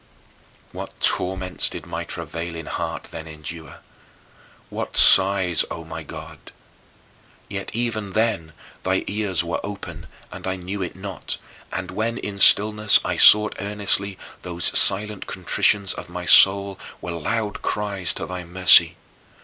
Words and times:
What 0.71 0.99
torments 0.99 1.69
did 1.69 1.85
my 1.85 2.03
travailing 2.05 2.65
heart 2.65 3.03
then 3.11 3.27
endure! 3.27 3.81
What 4.71 4.97
sighs, 4.97 5.63
O 5.69 5.83
my 5.85 6.01
God! 6.01 6.39
Yet 7.49 7.69
even 7.75 8.13
then 8.13 8.53
thy 8.81 9.03
ears 9.05 9.43
were 9.43 9.59
open 9.63 10.07
and 10.31 10.47
I 10.47 10.55
knew 10.55 10.81
it 10.81 10.95
not, 10.95 11.37
and 11.71 11.91
when 11.91 12.17
in 12.17 12.39
stillness 12.39 12.99
I 13.05 13.15
sought 13.15 13.53
earnestly, 13.59 14.17
those 14.41 14.75
silent 14.75 15.27
contritions 15.27 15.93
of 15.93 16.09
my 16.09 16.25
soul 16.25 16.79
were 16.99 17.11
loud 17.11 17.61
cries 17.61 18.11
to 18.15 18.25
thy 18.25 18.43
mercy. 18.43 18.97